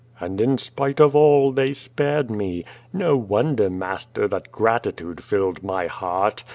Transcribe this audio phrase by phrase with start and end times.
[0.19, 2.65] And, in spite of all, they si)ared me.
[2.91, 6.43] No wonder, master, that grati tude filled my heart.